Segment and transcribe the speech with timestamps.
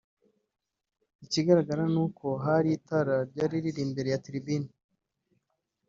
[1.25, 4.67] Ikigaragara nuko hari itara ryari riri imbere ya Tribune